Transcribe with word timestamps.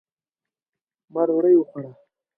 ما 1.13 1.21
ډوډۍ 1.27 1.55
وخوړه 1.57 1.91